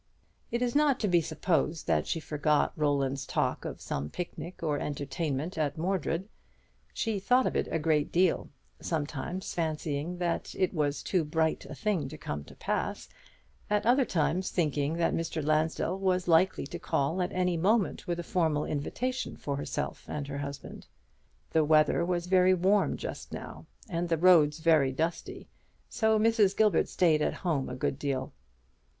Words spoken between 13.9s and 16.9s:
times thinking that Mr. Lansdell was likely to